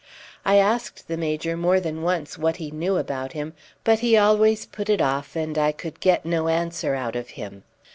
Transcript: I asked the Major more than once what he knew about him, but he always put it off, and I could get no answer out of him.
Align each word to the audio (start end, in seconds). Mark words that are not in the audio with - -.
I 0.43 0.55
asked 0.55 1.07
the 1.07 1.15
Major 1.15 1.55
more 1.55 1.79
than 1.79 2.01
once 2.01 2.35
what 2.35 2.55
he 2.55 2.71
knew 2.71 2.97
about 2.97 3.33
him, 3.33 3.53
but 3.83 3.99
he 3.99 4.17
always 4.17 4.65
put 4.65 4.89
it 4.89 4.99
off, 4.99 5.35
and 5.35 5.55
I 5.59 5.71
could 5.71 5.99
get 5.99 6.25
no 6.25 6.47
answer 6.47 6.95
out 6.95 7.15
of 7.15 7.29
him. 7.29 7.61